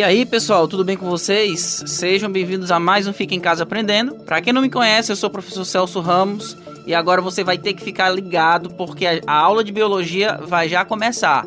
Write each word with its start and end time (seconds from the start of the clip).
E 0.00 0.02
aí, 0.02 0.24
pessoal, 0.24 0.66
tudo 0.66 0.82
bem 0.82 0.96
com 0.96 1.04
vocês? 1.04 1.84
Sejam 1.86 2.32
bem-vindos 2.32 2.70
a 2.70 2.80
mais 2.80 3.06
um 3.06 3.12
Fica 3.12 3.34
em 3.34 3.38
Casa 3.38 3.64
Aprendendo. 3.64 4.14
Para 4.14 4.40
quem 4.40 4.50
não 4.50 4.62
me 4.62 4.70
conhece, 4.70 5.12
eu 5.12 5.16
sou 5.16 5.28
o 5.28 5.32
professor 5.32 5.62
Celso 5.66 6.00
Ramos 6.00 6.56
e 6.86 6.94
agora 6.94 7.20
você 7.20 7.44
vai 7.44 7.58
ter 7.58 7.74
que 7.74 7.84
ficar 7.84 8.08
ligado 8.08 8.70
porque 8.70 9.04
a, 9.26 9.34
aula 9.34 9.62
de 9.62 9.70
biologia 9.70 10.40
vai 10.42 10.70
já 10.70 10.86
começar. 10.86 11.44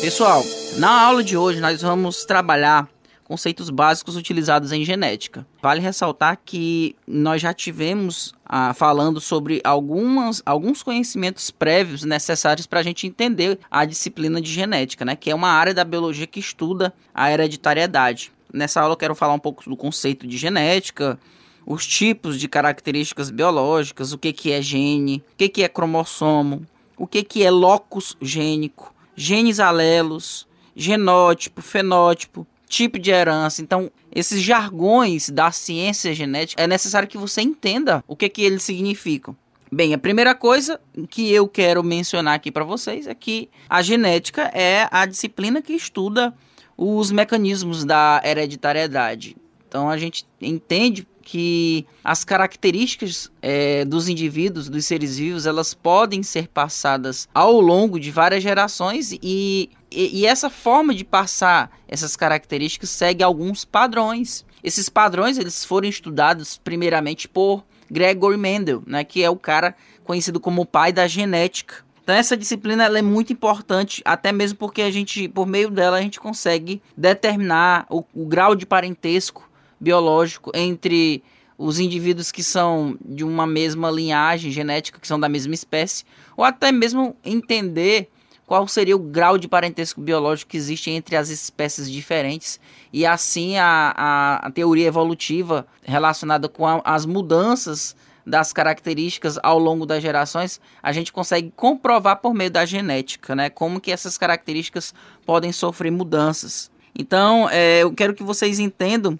Pessoal, 0.00 0.44
na 0.76 0.90
aula 1.02 1.22
de 1.22 1.36
hoje 1.36 1.60
nós 1.60 1.80
vamos 1.80 2.24
trabalhar 2.24 2.88
conceitos 3.32 3.70
básicos 3.70 4.14
utilizados 4.14 4.72
em 4.72 4.84
genética. 4.84 5.46
Vale 5.62 5.80
ressaltar 5.80 6.38
que 6.44 6.94
nós 7.06 7.40
já 7.40 7.54
tivemos 7.54 8.34
ah, 8.44 8.74
falando 8.74 9.22
sobre 9.22 9.58
algumas, 9.64 10.42
alguns 10.44 10.82
conhecimentos 10.82 11.50
prévios 11.50 12.04
necessários 12.04 12.66
para 12.66 12.80
a 12.80 12.82
gente 12.82 13.06
entender 13.06 13.58
a 13.70 13.86
disciplina 13.86 14.38
de 14.38 14.52
genética, 14.52 15.02
né, 15.02 15.16
que 15.16 15.30
é 15.30 15.34
uma 15.34 15.48
área 15.48 15.72
da 15.72 15.82
biologia 15.82 16.26
que 16.26 16.40
estuda 16.40 16.92
a 17.14 17.32
hereditariedade. 17.32 18.30
Nessa 18.52 18.82
aula 18.82 18.92
eu 18.92 18.98
quero 18.98 19.14
falar 19.14 19.32
um 19.32 19.38
pouco 19.38 19.64
do 19.64 19.78
conceito 19.78 20.26
de 20.26 20.36
genética, 20.36 21.18
os 21.64 21.86
tipos 21.86 22.38
de 22.38 22.46
características 22.48 23.30
biológicas, 23.30 24.12
o 24.12 24.18
que, 24.18 24.30
que 24.34 24.52
é 24.52 24.60
gene, 24.60 25.24
o 25.32 25.36
que, 25.38 25.48
que 25.48 25.62
é 25.62 25.68
cromossomo, 25.70 26.66
o 26.98 27.06
que, 27.06 27.22
que 27.22 27.42
é 27.42 27.50
locus 27.50 28.14
gênico, 28.20 28.94
genes 29.16 29.58
alelos, 29.58 30.46
genótipo, 30.76 31.62
fenótipo, 31.62 32.46
tipo 32.72 32.98
de 32.98 33.10
herança. 33.10 33.60
Então, 33.60 33.90
esses 34.10 34.40
jargões 34.40 35.28
da 35.28 35.52
ciência 35.52 36.14
genética 36.14 36.62
é 36.62 36.66
necessário 36.66 37.06
que 37.06 37.18
você 37.18 37.42
entenda 37.42 38.02
o 38.08 38.16
que, 38.16 38.28
que 38.30 38.42
eles 38.42 38.62
significam. 38.62 39.36
Bem, 39.70 39.92
a 39.92 39.98
primeira 39.98 40.34
coisa 40.34 40.80
que 41.10 41.30
eu 41.30 41.46
quero 41.46 41.84
mencionar 41.84 42.34
aqui 42.34 42.50
para 42.50 42.64
vocês 42.64 43.06
é 43.06 43.14
que 43.14 43.50
a 43.68 43.82
genética 43.82 44.50
é 44.54 44.88
a 44.90 45.04
disciplina 45.04 45.60
que 45.60 45.74
estuda 45.74 46.34
os 46.76 47.10
mecanismos 47.10 47.84
da 47.84 48.22
hereditariedade. 48.24 49.36
Então 49.68 49.88
a 49.88 49.98
gente 49.98 50.26
entende 50.40 51.06
que 51.22 51.86
as 52.04 52.24
características 52.24 53.30
é, 53.40 53.84
dos 53.84 54.08
indivíduos, 54.08 54.68
dos 54.68 54.84
seres 54.84 55.16
vivos, 55.16 55.46
elas 55.46 55.72
podem 55.72 56.22
ser 56.22 56.48
passadas 56.48 57.28
ao 57.32 57.60
longo 57.60 57.98
de 57.98 58.10
várias 58.10 58.42
gerações 58.42 59.12
e, 59.12 59.70
e, 59.90 60.20
e 60.20 60.26
essa 60.26 60.50
forma 60.50 60.94
de 60.94 61.04
passar 61.04 61.70
essas 61.88 62.16
características 62.16 62.90
segue 62.90 63.22
alguns 63.22 63.64
padrões. 63.64 64.44
Esses 64.62 64.88
padrões 64.88 65.38
eles 65.38 65.64
foram 65.64 65.88
estudados 65.88 66.58
primeiramente 66.58 67.28
por 67.28 67.64
Gregory 67.90 68.36
Mendel, 68.36 68.82
né, 68.86 69.04
que 69.04 69.22
é 69.22 69.30
o 69.30 69.36
cara 69.36 69.74
conhecido 70.04 70.40
como 70.40 70.62
o 70.62 70.66
pai 70.66 70.92
da 70.92 71.06
genética. 71.06 71.84
Então 72.02 72.14
essa 72.14 72.36
disciplina 72.36 72.86
é 72.86 73.02
muito 73.02 73.32
importante, 73.32 74.02
até 74.04 74.32
mesmo 74.32 74.58
porque 74.58 74.82
a 74.82 74.90
gente, 74.90 75.28
por 75.28 75.46
meio 75.46 75.70
dela, 75.70 75.98
a 75.98 76.02
gente 76.02 76.18
consegue 76.18 76.82
determinar 76.96 77.86
o, 77.88 78.02
o 78.12 78.26
grau 78.26 78.56
de 78.56 78.66
parentesco 78.66 79.48
biológico 79.82 80.52
entre 80.54 81.24
os 81.58 81.80
indivíduos 81.80 82.30
que 82.30 82.42
são 82.42 82.96
de 83.04 83.24
uma 83.24 83.46
mesma 83.46 83.90
linhagem 83.90 84.52
genética, 84.52 85.00
que 85.00 85.06
são 85.06 85.18
da 85.18 85.28
mesma 85.28 85.54
espécie, 85.54 86.04
ou 86.36 86.44
até 86.44 86.70
mesmo 86.70 87.16
entender 87.24 88.08
qual 88.46 88.66
seria 88.68 88.94
o 88.94 88.98
grau 88.98 89.36
de 89.36 89.48
parentesco 89.48 90.00
biológico 90.00 90.52
que 90.52 90.56
existe 90.56 90.90
entre 90.90 91.16
as 91.16 91.30
espécies 91.30 91.90
diferentes 91.90 92.60
e 92.92 93.04
assim 93.04 93.56
a, 93.56 93.94
a, 93.96 94.46
a 94.46 94.50
teoria 94.50 94.86
evolutiva 94.86 95.66
relacionada 95.82 96.48
com 96.48 96.66
a, 96.66 96.80
as 96.84 97.04
mudanças 97.04 97.96
das 98.24 98.52
características 98.52 99.36
ao 99.42 99.58
longo 99.58 99.84
das 99.84 100.00
gerações, 100.00 100.60
a 100.80 100.92
gente 100.92 101.12
consegue 101.12 101.52
comprovar 101.56 102.20
por 102.20 102.32
meio 102.32 102.52
da 102.52 102.64
genética, 102.64 103.34
né? 103.34 103.50
Como 103.50 103.80
que 103.80 103.90
essas 103.90 104.16
características 104.16 104.94
podem 105.26 105.50
sofrer 105.50 105.90
mudanças. 105.90 106.70
Então, 106.96 107.48
é, 107.50 107.82
eu 107.82 107.92
quero 107.92 108.14
que 108.14 108.22
vocês 108.22 108.60
entendam 108.60 109.18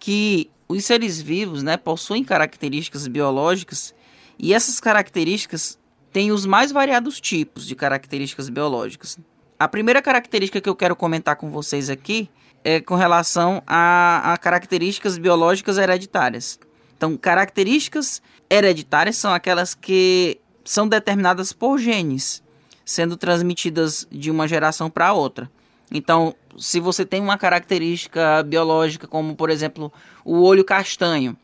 que 0.00 0.50
os 0.66 0.84
seres 0.84 1.20
vivos 1.20 1.62
né, 1.62 1.76
possuem 1.76 2.24
características 2.24 3.06
biológicas 3.06 3.94
e 4.38 4.54
essas 4.54 4.80
características 4.80 5.78
têm 6.10 6.32
os 6.32 6.46
mais 6.46 6.72
variados 6.72 7.20
tipos 7.20 7.66
de 7.66 7.76
características 7.76 8.48
biológicas. 8.48 9.18
A 9.58 9.68
primeira 9.68 10.00
característica 10.00 10.60
que 10.60 10.68
eu 10.68 10.74
quero 10.74 10.96
comentar 10.96 11.36
com 11.36 11.50
vocês 11.50 11.90
aqui 11.90 12.30
é 12.64 12.80
com 12.80 12.94
relação 12.94 13.62
a, 13.66 14.32
a 14.32 14.38
características 14.38 15.18
biológicas 15.18 15.76
hereditárias. 15.76 16.58
Então, 16.96 17.16
características 17.16 18.22
hereditárias 18.48 19.16
são 19.16 19.32
aquelas 19.32 19.74
que 19.74 20.40
são 20.64 20.88
determinadas 20.88 21.52
por 21.52 21.78
genes, 21.78 22.42
sendo 22.84 23.16
transmitidas 23.16 24.06
de 24.10 24.30
uma 24.30 24.48
geração 24.48 24.88
para 24.88 25.12
outra. 25.12 25.50
Então, 25.90 26.34
se 26.58 26.78
você 26.78 27.04
tem 27.04 27.20
uma 27.20 27.36
característica 27.36 28.42
biológica, 28.42 29.06
como 29.06 29.34
por 29.34 29.50
exemplo 29.50 29.92
o 30.24 30.42
olho 30.42 30.64
castanho, 30.64 31.36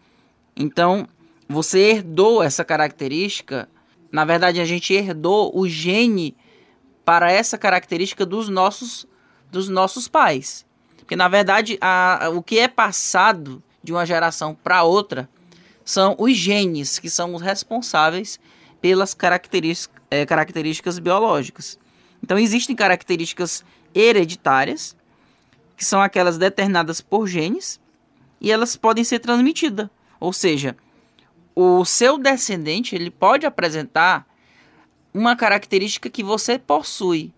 então 0.56 1.08
você 1.48 1.78
herdou 1.90 2.42
essa 2.42 2.64
característica. 2.64 3.68
Na 4.10 4.24
verdade, 4.24 4.60
a 4.60 4.64
gente 4.64 4.92
herdou 4.94 5.56
o 5.56 5.68
gene 5.68 6.36
para 7.04 7.30
essa 7.30 7.58
característica 7.58 8.24
dos 8.26 8.48
nossos, 8.48 9.06
dos 9.50 9.68
nossos 9.68 10.08
pais. 10.08 10.64
Porque 10.96 11.16
na 11.16 11.28
verdade, 11.28 11.78
a, 11.80 12.30
o 12.34 12.42
que 12.42 12.58
é 12.58 12.68
passado 12.68 13.62
de 13.82 13.92
uma 13.92 14.04
geração 14.04 14.54
para 14.54 14.82
outra 14.82 15.28
são 15.84 16.16
os 16.18 16.36
genes 16.36 16.98
que 16.98 17.08
são 17.08 17.34
os 17.34 17.42
responsáveis 17.42 18.40
pelas 18.80 19.14
características, 19.14 20.02
é, 20.10 20.26
características 20.26 20.98
biológicas. 20.98 21.78
Então, 22.22 22.38
existem 22.38 22.74
características 22.74 23.64
hereditárias, 23.98 24.96
que 25.76 25.84
são 25.84 26.00
aquelas 26.00 26.38
determinadas 26.38 27.00
por 27.00 27.26
genes, 27.26 27.80
e 28.40 28.52
elas 28.52 28.76
podem 28.76 29.02
ser 29.02 29.18
transmitidas. 29.18 29.88
Ou 30.20 30.32
seja, 30.32 30.76
o 31.54 31.84
seu 31.84 32.18
descendente 32.18 32.94
ele 32.94 33.10
pode 33.10 33.46
apresentar 33.46 34.26
uma 35.12 35.34
característica 35.34 36.10
que 36.10 36.22
você 36.22 36.58
possui, 36.58 37.32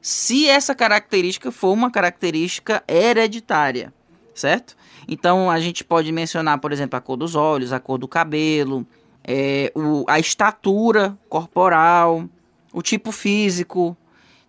se 0.00 0.48
essa 0.48 0.72
característica 0.72 1.50
for 1.50 1.72
uma 1.72 1.90
característica 1.90 2.84
hereditária, 2.86 3.92
certo? 4.32 4.76
Então 5.08 5.50
a 5.50 5.58
gente 5.58 5.82
pode 5.82 6.12
mencionar, 6.12 6.58
por 6.58 6.70
exemplo, 6.72 6.96
a 6.96 7.00
cor 7.00 7.16
dos 7.16 7.34
olhos, 7.34 7.72
a 7.72 7.80
cor 7.80 7.98
do 7.98 8.06
cabelo, 8.06 8.86
é, 9.24 9.72
o, 9.74 10.04
a 10.08 10.20
estatura 10.20 11.18
corporal, 11.28 12.28
o 12.72 12.80
tipo 12.80 13.10
físico, 13.10 13.96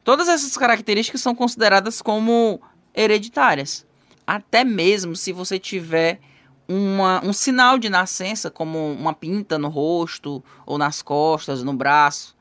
Todas 0.07 0.29
essas 0.29 0.56
características 0.56 1.19
são 1.19 1.35
consideradas 1.35 2.01
como 2.01 2.62
hereditárias. 2.95 3.85
Até 4.25 4.63
mesmo 4.63 5.18
se 5.18 5.34
você 5.34 5.59
tiver 5.59 6.22
uma, 6.66 7.22
um 7.25 7.34
sinal 7.34 7.78
de 7.78 7.90
nascença, 7.90 8.50
como 8.50 8.94
uma 8.94 9.13
pinta 9.13 9.57
no 9.57 9.67
rosto, 9.67 10.41
ou 10.66 10.78
nas 10.78 11.01
costas, 11.01 11.62
no 11.62 11.73
braço. 11.73 12.38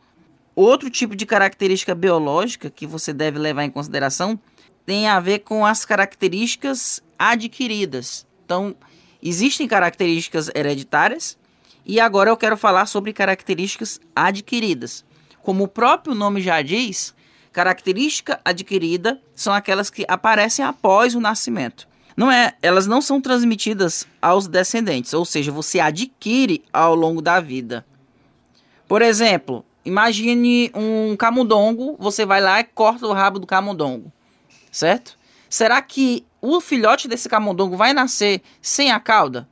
Outro 0.55 0.89
tipo 0.89 1.17
de 1.17 1.27
característica 1.27 1.93
biológica 1.93 2.71
que 2.71 2.87
você 2.87 3.13
deve 3.13 3.37
levar 3.37 3.65
em 3.65 3.71
consideração 3.71 4.39
tem 4.87 5.09
a 5.09 5.19
ver 5.19 5.41
com 5.41 5.67
as 5.67 5.85
características 5.85 7.03
adquiridas. 7.19 8.25
Então, 8.45 8.77
existem 9.21 9.67
características 9.67 10.49
hereditárias 10.55 11.37
e 11.85 11.99
agora 11.99 12.31
eu 12.31 12.37
quero 12.37 12.57
falar 12.57 12.87
sobre 12.87 13.13
características 13.13 14.01
adquiridas. 14.15 15.05
Como 15.43 15.65
o 15.65 15.69
próprio 15.69 16.15
nome 16.15 16.41
já 16.41 16.63
diz, 16.63 17.13
característica 17.57 18.39
adquirida 18.45 19.19
são 19.35 19.51
aquelas 19.51 19.89
que 19.89 20.05
aparecem 20.07 20.63
após 20.63 21.15
o 21.15 21.21
nascimento. 21.21 21.89
Não 22.15 22.31
é, 22.31 22.55
elas 22.61 22.87
não 22.87 23.01
são 23.01 23.19
transmitidas 23.19 24.07
aos 24.21 24.47
descendentes, 24.47 25.15
ou 25.15 25.25
seja, 25.25 25.51
você 25.51 25.81
adquire 25.81 26.63
ao 26.71 26.95
longo 26.95 27.23
da 27.23 27.41
vida. 27.41 27.87
Por 28.87 29.01
exemplo, 29.01 29.65
imagine 29.87 30.71
um 30.75 31.17
camundongo, 31.17 31.97
você 31.99 32.27
vai 32.27 32.43
lá 32.43 32.61
e 32.61 32.65
corta 32.65 33.07
o 33.07 33.15
rabo 33.15 33.39
do 33.39 33.47
camundongo, 33.47 34.13
certo? 34.71 35.17
Será 35.49 35.81
que 35.81 36.27
o 36.43 36.61
filhote 36.61 37.09
desse 37.09 37.27
camundongo 37.27 37.75
vai 37.75 37.95
nascer 37.95 38.43
sem 38.61 38.93
a 38.93 39.01
cauda? 39.01 39.49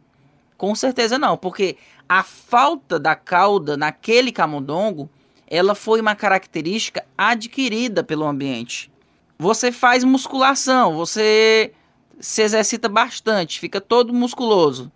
Com 0.59 0.75
certeza 0.75 1.19
não, 1.19 1.39
porque 1.39 1.79
a 2.06 2.23
falta 2.23 2.99
da 3.01 3.15
cauda 3.15 3.79
naquele 3.79 4.31
camundongo 4.31 5.09
ela 5.49 5.75
foi 5.75 6.00
uma 6.00 6.14
característica 6.14 7.05
adquirida 7.17 8.02
pelo 8.02 8.26
ambiente. 8.26 8.91
Você 9.38 9.70
faz 9.73 10.05
musculação, 10.05 10.94
você 10.94 11.73
se 12.20 12.43
exercita 12.43 12.88
bastante, 12.88 13.61
fica 13.61 13.81
todo 13.81 14.14
musculoso. 14.14 14.91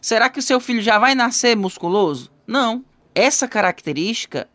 Será 0.00 0.28
que 0.28 0.38
o 0.38 0.42
seu 0.42 0.60
filho 0.60 0.80
já 0.80 0.98
vai 0.98 1.14
nascer 1.14 1.56
musculoso? 1.56 2.30
Não. 2.46 2.84
Essa 3.14 3.48
característica, 3.48 4.48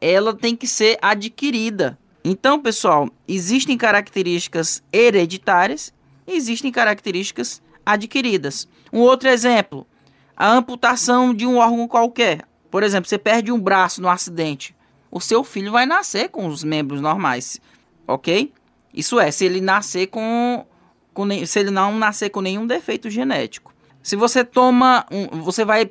ela 0.00 0.34
tem 0.34 0.54
que 0.54 0.66
ser 0.66 0.98
adquirida. 1.00 1.98
Então, 2.22 2.60
pessoal, 2.60 3.08
existem 3.26 3.78
características 3.78 4.82
hereditárias 4.92 5.92
e 6.26 6.34
existem 6.34 6.70
características 6.70 7.62
adquiridas. 7.84 8.68
Um 8.92 8.98
outro 8.98 9.28
exemplo, 9.28 9.86
a 10.36 10.52
amputação 10.52 11.32
de 11.32 11.46
um 11.46 11.56
órgão 11.56 11.88
qualquer. 11.88 12.44
Por 12.70 12.82
exemplo, 12.82 13.08
você 13.08 13.18
perde 13.18 13.50
um 13.50 13.58
braço 13.58 14.02
no 14.02 14.08
acidente. 14.08 14.74
O 15.10 15.20
seu 15.20 15.42
filho 15.42 15.72
vai 15.72 15.86
nascer 15.86 16.28
com 16.28 16.46
os 16.46 16.62
membros 16.62 17.00
normais, 17.00 17.60
ok? 18.06 18.52
Isso 18.94 19.18
é, 19.18 19.30
se 19.30 19.44
ele 19.44 19.60
nascer 19.60 20.06
com, 20.06 20.64
com 21.12 21.26
se 21.46 21.58
ele 21.58 21.70
não 21.70 21.98
nascer 21.98 22.30
com 22.30 22.40
nenhum 22.40 22.66
defeito 22.66 23.10
genético. 23.10 23.74
Se 24.02 24.16
você 24.16 24.44
toma, 24.44 25.04
um, 25.10 25.42
você 25.42 25.64
vai 25.64 25.90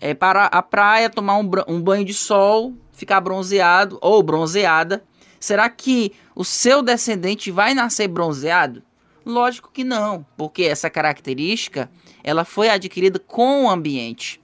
é, 0.00 0.14
para 0.14 0.46
a 0.46 0.62
praia 0.62 1.10
tomar 1.10 1.36
um, 1.36 1.50
um 1.68 1.80
banho 1.80 2.04
de 2.04 2.14
sol, 2.14 2.74
ficar 2.92 3.20
bronzeado 3.20 3.98
ou 4.00 4.22
bronzeada, 4.22 5.04
será 5.38 5.68
que 5.68 6.12
o 6.34 6.44
seu 6.44 6.82
descendente 6.82 7.50
vai 7.50 7.74
nascer 7.74 8.08
bronzeado? 8.08 8.82
Lógico 9.24 9.70
que 9.72 9.84
não, 9.84 10.24
porque 10.36 10.62
essa 10.64 10.88
característica 10.88 11.90
ela 12.22 12.44
foi 12.44 12.70
adquirida 12.70 13.18
com 13.18 13.64
o 13.64 13.70
ambiente. 13.70 14.40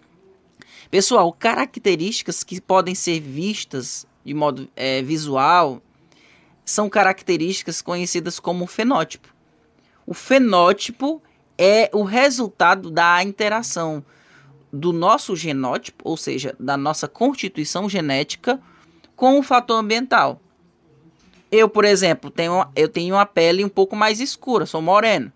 Pessoal, 0.90 1.32
características 1.32 2.44
que 2.44 2.60
podem 2.60 2.94
ser 2.94 3.20
vistas 3.20 4.06
de 4.26 4.34
modo 4.34 4.68
é, 4.74 5.00
visual 5.02 5.80
são 6.64 6.90
características 6.90 7.80
conhecidas 7.80 8.40
como 8.40 8.66
fenótipo. 8.66 9.32
O 10.04 10.12
fenótipo 10.12 11.22
é 11.56 11.88
o 11.92 12.02
resultado 12.02 12.90
da 12.90 13.22
interação 13.22 14.04
do 14.72 14.92
nosso 14.92 15.36
genótipo, 15.36 16.02
ou 16.08 16.16
seja, 16.16 16.56
da 16.58 16.76
nossa 16.76 17.06
constituição 17.06 17.88
genética, 17.88 18.60
com 19.14 19.38
o 19.38 19.44
fator 19.44 19.78
ambiental. 19.78 20.40
Eu, 21.50 21.68
por 21.68 21.84
exemplo, 21.84 22.28
tenho, 22.28 22.66
eu 22.74 22.88
tenho 22.88 23.14
uma 23.14 23.24
pele 23.24 23.64
um 23.64 23.68
pouco 23.68 23.94
mais 23.94 24.18
escura, 24.18 24.66
sou 24.66 24.82
moreno. 24.82 25.32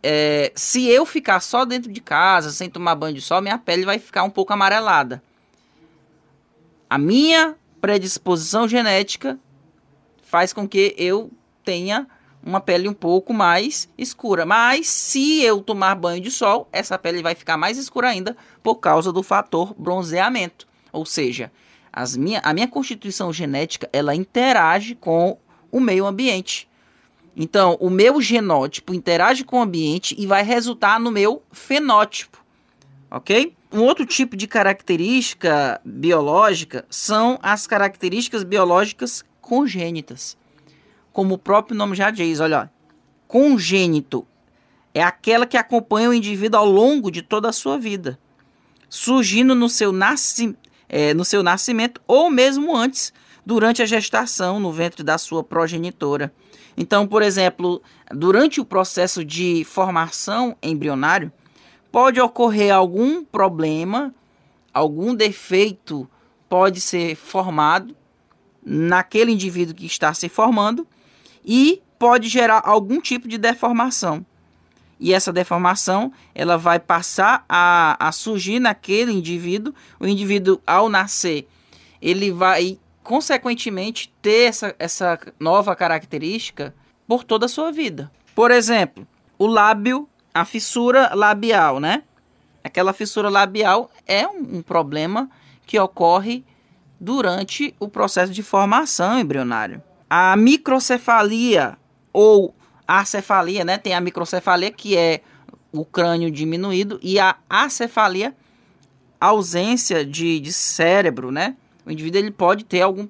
É, 0.00 0.52
se 0.54 0.88
eu 0.88 1.04
ficar 1.04 1.40
só 1.40 1.64
dentro 1.64 1.90
de 1.92 2.00
casa, 2.00 2.50
sem 2.50 2.70
tomar 2.70 2.94
banho 2.94 3.16
de 3.16 3.20
sol, 3.20 3.42
minha 3.42 3.58
pele 3.58 3.84
vai 3.84 3.98
ficar 3.98 4.22
um 4.22 4.30
pouco 4.30 4.52
amarelada. 4.52 5.20
A 6.88 6.96
minha 6.96 7.56
predisposição 7.82 8.68
genética 8.68 9.36
faz 10.22 10.52
com 10.52 10.68
que 10.68 10.94
eu 10.96 11.30
tenha 11.64 12.06
uma 12.40 12.60
pele 12.60 12.88
um 12.88 12.94
pouco 12.94 13.34
mais 13.34 13.88
escura. 13.98 14.46
Mas 14.46 14.86
se 14.86 15.42
eu 15.42 15.60
tomar 15.60 15.96
banho 15.96 16.22
de 16.22 16.30
sol, 16.30 16.68
essa 16.72 16.96
pele 16.96 17.22
vai 17.22 17.34
ficar 17.34 17.56
mais 17.56 17.76
escura 17.76 18.08
ainda 18.08 18.36
por 18.62 18.76
causa 18.76 19.12
do 19.12 19.22
fator 19.22 19.74
bronzeamento. 19.76 20.66
Ou 20.92 21.04
seja, 21.04 21.50
as 21.92 22.16
minha, 22.16 22.40
a 22.44 22.54
minha 22.54 22.68
constituição 22.68 23.32
genética 23.32 23.90
ela 23.92 24.14
interage 24.14 24.94
com 24.94 25.36
o 25.70 25.80
meio 25.80 26.06
ambiente. 26.06 26.68
Então, 27.36 27.76
o 27.80 27.90
meu 27.90 28.20
genótipo 28.20 28.94
interage 28.94 29.42
com 29.42 29.58
o 29.58 29.62
ambiente 29.62 30.14
e 30.16 30.24
vai 30.24 30.44
resultar 30.44 31.00
no 31.00 31.10
meu 31.10 31.42
fenótipo. 31.50 32.41
Ok? 33.12 33.54
Um 33.70 33.82
outro 33.82 34.06
tipo 34.06 34.36
de 34.36 34.46
característica 34.46 35.80
biológica 35.84 36.84
são 36.88 37.38
as 37.42 37.66
características 37.66 38.42
biológicas 38.42 39.22
congênitas 39.40 40.36
como 41.12 41.34
o 41.34 41.38
próprio 41.38 41.76
nome 41.76 41.94
já 41.94 42.10
diz, 42.10 42.40
olha, 42.40 42.70
congênito 43.28 44.26
é 44.94 45.02
aquela 45.02 45.46
que 45.46 45.56
acompanha 45.56 46.10
o 46.10 46.14
indivíduo 46.14 46.58
ao 46.58 46.66
longo 46.66 47.10
de 47.10 47.22
toda 47.22 47.48
a 47.48 47.52
sua 47.52 47.78
vida, 47.78 48.18
surgindo 48.88 49.54
no 49.54 49.68
seu, 49.68 49.92
nasci, 49.92 50.56
é, 50.88 51.14
no 51.14 51.24
seu 51.24 51.42
nascimento 51.42 52.00
ou 52.06 52.30
mesmo 52.30 52.74
antes, 52.74 53.12
durante 53.44 53.82
a 53.82 53.86
gestação 53.86 54.60
no 54.60 54.72
ventre 54.72 55.02
da 55.02 55.18
sua 55.18 55.42
progenitora. 55.42 56.32
Então, 56.76 57.06
por 57.06 57.22
exemplo, 57.22 57.82
durante 58.10 58.60
o 58.60 58.64
processo 58.64 59.24
de 59.24 59.64
formação 59.64 60.56
embrionário, 60.62 61.30
pode 61.92 62.18
ocorrer 62.18 62.74
algum 62.74 63.22
problema, 63.22 64.12
algum 64.72 65.14
defeito 65.14 66.08
pode 66.48 66.80
ser 66.80 67.14
formado 67.14 67.94
naquele 68.64 69.30
indivíduo 69.32 69.74
que 69.74 69.86
está 69.86 70.14
se 70.14 70.28
formando 70.28 70.86
e 71.44 71.82
pode 71.98 72.28
gerar 72.28 72.62
algum 72.64 73.00
tipo 73.00 73.28
de 73.28 73.36
deformação. 73.36 74.24
E 74.98 75.12
essa 75.12 75.32
deformação 75.32 76.12
ela 76.34 76.56
vai 76.56 76.78
passar 76.78 77.44
a, 77.48 77.96
a 77.98 78.12
surgir 78.12 78.60
naquele 78.60 79.12
indivíduo. 79.12 79.74
O 79.98 80.06
indivíduo, 80.06 80.60
ao 80.66 80.88
nascer, 80.88 81.48
ele 82.00 82.30
vai 82.30 82.78
consequentemente 83.02 84.14
ter 84.22 84.48
essa, 84.48 84.74
essa 84.78 85.18
nova 85.40 85.74
característica 85.74 86.72
por 87.06 87.24
toda 87.24 87.46
a 87.46 87.48
sua 87.48 87.72
vida. 87.72 88.10
Por 88.34 88.52
exemplo, 88.52 89.06
o 89.36 89.46
lábio, 89.46 90.08
a 90.34 90.44
fissura 90.44 91.14
labial, 91.14 91.80
né? 91.80 92.02
Aquela 92.64 92.92
fissura 92.92 93.28
labial 93.28 93.90
é 94.06 94.26
um, 94.26 94.58
um 94.58 94.62
problema 94.62 95.28
que 95.66 95.78
ocorre 95.78 96.44
durante 97.00 97.74
o 97.80 97.88
processo 97.88 98.32
de 98.32 98.42
formação 98.42 99.18
embrionário. 99.18 99.82
A 100.08 100.36
microcefalia 100.36 101.76
ou 102.12 102.54
a 102.86 103.04
cefalia, 103.04 103.64
né? 103.64 103.78
Tem 103.78 103.94
a 103.94 104.00
microcefalia 104.00 104.70
que 104.70 104.96
é 104.96 105.22
o 105.72 105.84
crânio 105.84 106.30
diminuído 106.30 107.00
e 107.02 107.18
a 107.18 107.36
acefalia, 107.48 108.36
ausência 109.20 110.04
de, 110.04 110.38
de 110.38 110.52
cérebro, 110.52 111.30
né? 111.30 111.56
O 111.84 111.90
indivíduo 111.90 112.20
ele 112.20 112.30
pode 112.30 112.64
ter 112.64 112.82
algum 112.82 113.08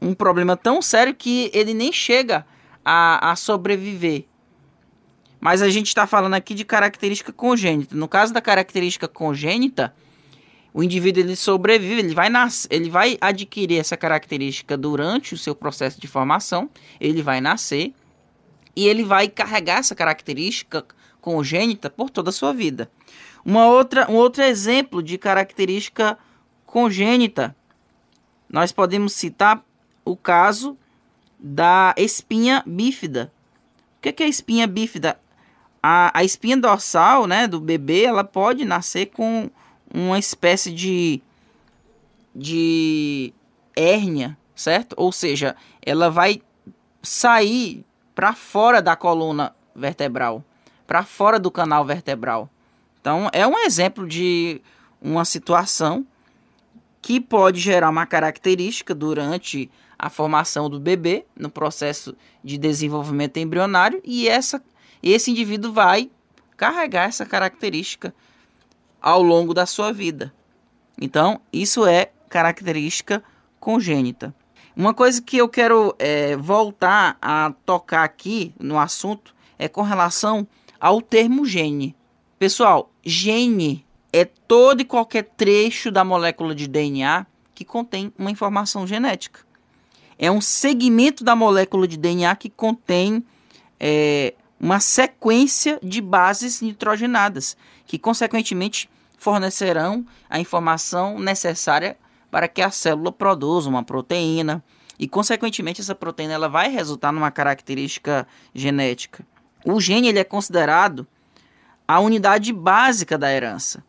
um 0.00 0.14
problema 0.14 0.56
tão 0.56 0.82
sério 0.82 1.14
que 1.14 1.50
ele 1.54 1.72
nem 1.72 1.92
chega 1.92 2.44
a, 2.84 3.30
a 3.30 3.36
sobreviver. 3.36 4.24
Mas 5.42 5.60
a 5.60 5.68
gente 5.68 5.88
está 5.88 6.06
falando 6.06 6.34
aqui 6.34 6.54
de 6.54 6.64
característica 6.64 7.32
congênita. 7.32 7.96
No 7.96 8.06
caso 8.06 8.32
da 8.32 8.40
característica 8.40 9.08
congênita, 9.08 9.92
o 10.72 10.84
indivíduo 10.84 11.20
ele 11.20 11.34
sobrevive, 11.34 11.98
ele 11.98 12.14
vai, 12.14 12.28
nascer, 12.28 12.68
ele 12.70 12.88
vai 12.88 13.18
adquirir 13.20 13.80
essa 13.80 13.96
característica 13.96 14.76
durante 14.76 15.34
o 15.34 15.36
seu 15.36 15.52
processo 15.52 16.00
de 16.00 16.06
formação, 16.06 16.70
ele 17.00 17.22
vai 17.22 17.40
nascer 17.40 17.92
e 18.76 18.86
ele 18.86 19.02
vai 19.02 19.26
carregar 19.26 19.78
essa 19.78 19.96
característica 19.96 20.86
congênita 21.20 21.90
por 21.90 22.08
toda 22.08 22.30
a 22.30 22.32
sua 22.32 22.54
vida. 22.54 22.88
Uma 23.44 23.66
outra, 23.66 24.08
um 24.08 24.14
outro 24.14 24.44
exemplo 24.44 25.02
de 25.02 25.18
característica 25.18 26.16
congênita, 26.64 27.56
nós 28.48 28.70
podemos 28.70 29.12
citar 29.14 29.60
o 30.04 30.16
caso 30.16 30.78
da 31.36 31.92
espinha 31.98 32.62
bífida. 32.64 33.32
O 33.98 34.02
que 34.02 34.22
é 34.22 34.26
a 34.26 34.28
espinha 34.28 34.68
bífida? 34.68 35.18
A, 35.82 36.18
a 36.18 36.24
espinha 36.24 36.56
dorsal 36.56 37.26
né, 37.26 37.48
do 37.48 37.60
bebê 37.60 38.04
ela 38.04 38.22
pode 38.22 38.64
nascer 38.64 39.06
com 39.06 39.50
uma 39.92 40.18
espécie 40.18 40.72
de, 40.72 41.20
de 42.34 43.32
hérnia, 43.74 44.38
certo? 44.54 44.94
Ou 44.96 45.10
seja, 45.10 45.56
ela 45.84 46.10
vai 46.10 46.40
sair 47.02 47.84
para 48.14 48.32
fora 48.32 48.80
da 48.80 48.94
coluna 48.94 49.54
vertebral, 49.74 50.44
para 50.86 51.02
fora 51.02 51.38
do 51.38 51.50
canal 51.50 51.84
vertebral. 51.84 52.48
Então, 53.00 53.28
é 53.32 53.46
um 53.46 53.58
exemplo 53.58 54.06
de 54.06 54.60
uma 55.00 55.24
situação 55.24 56.06
que 57.00 57.20
pode 57.20 57.58
gerar 57.58 57.90
uma 57.90 58.06
característica 58.06 58.94
durante 58.94 59.68
a 59.98 60.08
formação 60.08 60.70
do 60.70 60.78
bebê, 60.78 61.24
no 61.36 61.50
processo 61.50 62.16
de 62.44 62.56
desenvolvimento 62.56 63.38
embrionário, 63.38 64.00
e 64.04 64.28
essa, 64.28 64.62
esse 65.10 65.30
indivíduo 65.30 65.72
vai 65.72 66.10
carregar 66.56 67.08
essa 67.08 67.26
característica 67.26 68.14
ao 69.00 69.22
longo 69.22 69.52
da 69.52 69.66
sua 69.66 69.92
vida. 69.92 70.32
Então, 71.00 71.40
isso 71.52 71.84
é 71.86 72.12
característica 72.28 73.22
congênita. 73.58 74.34
Uma 74.76 74.94
coisa 74.94 75.20
que 75.20 75.36
eu 75.36 75.48
quero 75.48 75.94
é, 75.98 76.36
voltar 76.36 77.18
a 77.20 77.52
tocar 77.66 78.04
aqui 78.04 78.54
no 78.58 78.78
assunto 78.78 79.34
é 79.58 79.68
com 79.68 79.82
relação 79.82 80.46
ao 80.80 81.02
termo 81.02 81.44
gene. 81.44 81.94
Pessoal, 82.38 82.90
gene 83.04 83.84
é 84.12 84.24
todo 84.24 84.80
e 84.80 84.84
qualquer 84.84 85.24
trecho 85.36 85.90
da 85.90 86.04
molécula 86.04 86.54
de 86.54 86.66
DNA 86.66 87.26
que 87.54 87.64
contém 87.64 88.12
uma 88.18 88.30
informação 88.30 88.86
genética. 88.86 89.40
É 90.18 90.30
um 90.30 90.40
segmento 90.40 91.22
da 91.22 91.36
molécula 91.36 91.86
de 91.86 91.96
DNA 91.96 92.34
que 92.36 92.48
contém 92.48 93.24
é, 93.78 94.34
uma 94.62 94.78
sequência 94.78 95.80
de 95.82 96.00
bases 96.00 96.60
nitrogenadas, 96.60 97.56
que 97.84 97.98
consequentemente 97.98 98.88
fornecerão 99.18 100.06
a 100.30 100.38
informação 100.38 101.18
necessária 101.18 101.96
para 102.30 102.46
que 102.46 102.62
a 102.62 102.70
célula 102.70 103.10
produza 103.10 103.68
uma 103.68 103.82
proteína 103.82 104.62
e 105.00 105.08
consequentemente 105.08 105.80
essa 105.80 105.96
proteína 105.96 106.34
ela 106.34 106.48
vai 106.48 106.70
resultar 106.70 107.10
numa 107.10 107.32
característica 107.32 108.24
genética. 108.54 109.26
O 109.64 109.80
gene 109.80 110.08
ele 110.08 110.20
é 110.20 110.24
considerado 110.24 111.06
a 111.86 111.98
unidade 111.98 112.52
básica 112.52 113.18
da 113.18 113.32
herança. 113.32 113.82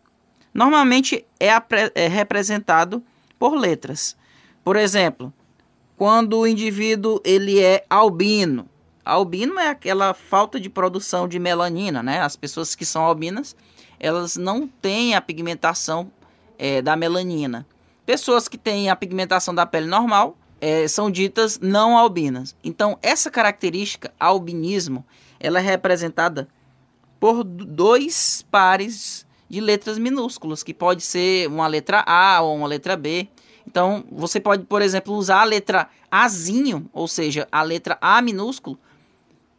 Normalmente 0.51 1.23
é, 1.39 1.49
é 1.93 2.07
representado 2.07 3.03
por 3.37 3.55
letras. 3.55 4.17
Por 4.63 4.75
exemplo, 4.75 5.31
quando 5.95 6.39
o 6.39 6.47
indivíduo 6.47 7.21
ele 7.23 7.61
é 7.61 7.85
albino, 7.89 8.67
Albino 9.05 9.59
é 9.59 9.69
aquela 9.69 10.13
falta 10.13 10.59
de 10.59 10.69
produção 10.69 11.27
de 11.27 11.37
melanina, 11.39 12.01
né? 12.01 12.21
As 12.21 12.35
pessoas 12.35 12.75
que 12.75 12.85
são 12.85 13.03
albinas, 13.03 13.55
elas 13.99 14.37
não 14.37 14.67
têm 14.67 15.15
a 15.15 15.21
pigmentação 15.21 16.11
é, 16.57 16.81
da 16.81 16.95
melanina. 16.95 17.65
Pessoas 18.05 18.47
que 18.47 18.57
têm 18.57 18.89
a 18.89 18.95
pigmentação 18.95 19.53
da 19.53 19.65
pele 19.65 19.87
normal 19.87 20.37
é, 20.59 20.87
são 20.87 21.11
ditas 21.11 21.59
não 21.59 21.97
albinas. 21.97 22.55
Então, 22.63 22.97
essa 23.01 23.29
característica, 23.29 24.13
albinismo, 24.19 25.05
ela 25.39 25.59
é 25.59 25.61
representada 25.61 26.47
por 27.19 27.43
dois 27.43 28.45
pares 28.49 29.25
de 29.49 29.59
letras 29.59 29.97
minúsculas, 29.97 30.63
que 30.63 30.73
pode 30.73 31.03
ser 31.03 31.47
uma 31.47 31.67
letra 31.67 32.03
A 32.07 32.41
ou 32.41 32.55
uma 32.55 32.67
letra 32.67 32.95
B. 32.95 33.27
Então, 33.67 34.03
você 34.11 34.39
pode, 34.39 34.65
por 34.65 34.81
exemplo, 34.81 35.13
usar 35.13 35.41
a 35.41 35.45
letra 35.45 35.89
Azinho, 36.09 36.89
ou 36.93 37.07
seja, 37.07 37.47
a 37.51 37.61
letra 37.61 37.97
A 38.01 38.21
minúsculo, 38.21 38.79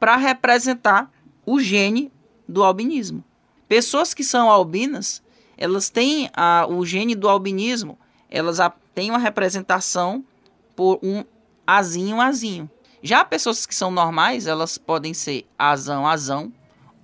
para 0.05 0.17
representar 0.17 1.11
o 1.47 1.59
gene 1.59 2.13
do 2.47 2.63
albinismo. 2.63 3.25
Pessoas 3.67 4.13
que 4.13 4.23
são 4.23 4.51
albinas, 4.51 5.23
elas 5.57 5.89
têm 5.89 6.29
a, 6.35 6.67
o 6.69 6.85
gene 6.85 7.15
do 7.15 7.27
albinismo, 7.27 7.99
elas 8.29 8.61
a, 8.61 8.69
têm 8.95 9.09
uma 9.09 9.19
representação 9.19 10.23
por 10.77 10.99
um 11.03 11.25
azinho, 11.67 12.21
azinho. 12.21 12.71
Já 13.03 13.25
pessoas 13.25 13.65
que 13.65 13.75
são 13.75 13.91
normais, 13.91 14.47
elas 14.47 14.77
podem 14.77 15.15
ser 15.15 15.47
azão, 15.59 16.07
azão 16.07 16.53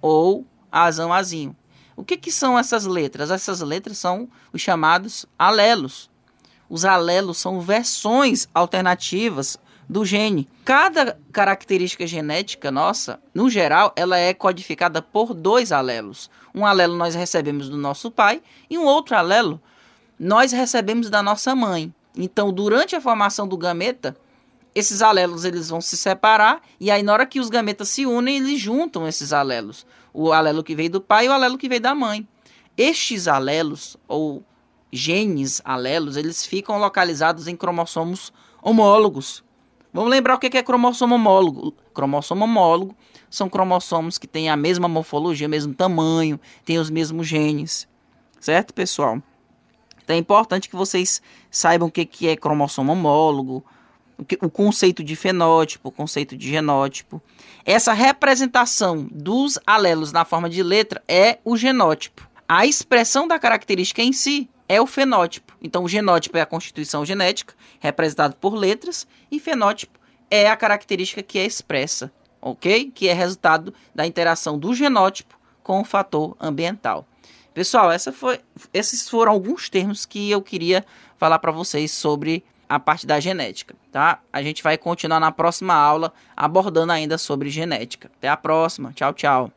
ou 0.03 0.45
azão, 0.71 1.11
azinho. 1.11 1.57
O 1.97 2.05
que, 2.05 2.19
que 2.19 2.31
são 2.31 2.59
essas 2.59 2.85
letras? 2.85 3.31
Essas 3.31 3.63
letras 3.63 3.97
são 3.97 4.29
os 4.53 4.61
chamados 4.61 5.25
alelos. 5.39 6.11
Os 6.69 6.85
alelos 6.85 7.39
são 7.39 7.63
versões 7.63 8.47
alternativas 8.53 9.59
do 9.91 10.05
gene. 10.05 10.49
Cada 10.65 11.19
característica 11.33 12.07
genética 12.07 12.71
nossa, 12.71 13.21
no 13.35 13.51
geral, 13.51 13.93
ela 13.97 14.17
é 14.17 14.33
codificada 14.33 15.03
por 15.03 15.35
dois 15.35 15.73
alelos. 15.73 16.31
Um 16.55 16.65
alelo 16.65 16.97
nós 16.97 17.17
recebemos 17.17 17.69
do 17.69 17.77
nosso 17.77 18.09
pai 18.09 18.41
e 18.71 18.79
um 18.79 18.85
outro 18.85 19.17
alelo 19.17 19.61
nós 20.17 20.53
recebemos 20.53 21.11
da 21.11 21.21
nossa 21.25 21.57
mãe. 21.57 21.93
Então, 22.17 22.53
durante 22.53 22.95
a 22.95 23.01
formação 23.01 23.49
do 23.49 23.57
gameta, 23.57 24.17
esses 24.77 25.03
alelos 25.03 25.45
eles 25.45 25.69
vão 25.69 25.81
se 25.81 25.97
separar 25.97 26.63
e 26.79 26.89
aí 26.89 27.03
na 27.03 27.13
hora 27.13 27.27
que 27.27 27.41
os 27.41 27.51
gametas 27.51 27.89
se 27.89 28.07
unem, 28.07 28.37
eles 28.37 28.61
juntam 28.61 29.09
esses 29.09 29.33
alelos. 29.33 29.85
O 30.15 30.33
alelo 30.33 30.63
que 30.63 30.77
veio 30.77 30.91
do 30.91 31.01
pai 31.01 31.27
e 31.27 31.29
o 31.29 31.33
alelo 31.33 31.59
que 31.59 31.69
veio 31.69 31.81
da 31.81 31.97
mãe. 31.97 32.29
Estes 32.77 33.27
alelos 33.27 33.97
ou 34.07 34.45
genes 34.93 35.61
alelos, 35.65 36.17
eles 36.17 36.47
ficam 36.47 36.79
localizados 36.79 37.49
em 37.49 37.57
cromossomos 37.57 38.33
homólogos. 38.63 39.43
Vamos 39.93 40.11
lembrar 40.11 40.37
o 40.37 40.39
que 40.39 40.57
é 40.57 40.63
cromossomo 40.63 41.17
homólogo. 41.17 41.75
Cromossomo 41.93 42.45
homólogo 42.45 42.97
são 43.29 43.49
cromossomos 43.49 44.19
que 44.19 44.27
têm 44.27 44.49
a 44.49 44.57
mesma 44.57 44.89
morfologia, 44.89 45.47
o 45.47 45.51
mesmo 45.51 45.75
tamanho, 45.75 46.39
têm 46.65 46.79
os 46.79 46.91
mesmos 46.91 47.27
genes. 47.27 47.89
Certo, 48.41 48.73
pessoal? 48.73 49.21
Então 50.03 50.17
é 50.17 50.19
importante 50.19 50.69
que 50.69 50.77
vocês 50.77 51.21
saibam 51.51 51.89
o 51.89 51.91
que 51.91 52.29
é 52.29 52.37
cromossomo 52.37 52.93
homólogo, 52.93 53.65
o 54.43 54.51
conceito 54.51 55.03
de 55.03 55.17
fenótipo, 55.17 55.89
o 55.89 55.93
conceito 55.93 56.37
de 56.37 56.49
genótipo. 56.49 57.23
Essa 57.65 57.93
representação 57.93 59.09
dos 59.11 59.59
alelos 59.67 60.13
na 60.13 60.25
forma 60.25 60.49
de 60.49 60.63
letra 60.63 61.03
é 61.09 61.39
o 61.45 61.57
genótipo. 61.57 62.29
A 62.49 62.67
expressão 62.67 63.27
da 63.29 63.39
característica 63.39 64.03
em 64.03 64.13
si 64.13 64.49
é 64.71 64.81
o 64.81 64.87
fenótipo. 64.87 65.53
Então, 65.61 65.83
o 65.83 65.89
genótipo 65.89 66.39
é 66.39 66.41
a 66.41 66.47
constituição 66.47 67.05
genética, 67.05 67.55
representado 67.81 68.37
por 68.37 68.55
letras, 68.55 69.05
e 69.29 69.41
fenótipo 69.41 69.99
é 70.31 70.49
a 70.49 70.57
característica 70.57 71.25
que 71.25 71.41
é 71.41 71.45
expressa, 71.45 72.13
ok? 72.41 72.89
Que 72.95 73.09
é 73.09 73.13
resultado 73.13 73.75
da 73.93 74.07
interação 74.07 74.57
do 74.57 74.73
genótipo 74.73 75.37
com 75.65 75.81
o 75.81 75.85
fator 75.85 76.37
ambiental. 76.41 77.05
Pessoal, 77.53 77.91
essa 77.91 78.13
foi, 78.13 78.39
esses 78.73 79.09
foram 79.09 79.33
alguns 79.33 79.69
termos 79.69 80.07
que 80.07 80.31
eu 80.31 80.41
queria 80.41 80.87
falar 81.19 81.41
para 81.41 81.51
vocês 81.51 81.91
sobre 81.91 82.45
a 82.69 82.79
parte 82.79 83.09
da 83.09 83.19
genética, 83.19 83.75
tá? 83.91 84.21
A 84.33 84.41
gente 84.41 84.63
vai 84.63 84.79
continuar 84.79 85.19
na 85.19 85.33
próxima 85.33 85.75
aula 85.75 86.13
abordando 86.37 86.93
ainda 86.93 87.19
sobre 87.19 87.51
genética. 87.51 88.09
Até 88.17 88.29
a 88.29 88.37
próxima. 88.37 88.93
Tchau, 88.93 89.13
tchau. 89.15 89.53